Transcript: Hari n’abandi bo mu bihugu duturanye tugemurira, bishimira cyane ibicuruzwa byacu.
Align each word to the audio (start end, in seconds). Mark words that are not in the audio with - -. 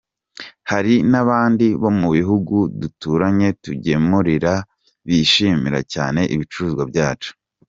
Hari 0.71 0.93
n’abandi 1.11 1.65
bo 1.81 1.91
mu 1.99 2.07
bihugu 2.15 2.55
duturanye 2.79 3.47
tugemurira, 3.63 4.53
bishimira 5.07 5.79
cyane 5.93 6.21
ibicuruzwa 6.33 6.85
byacu. 6.91 7.31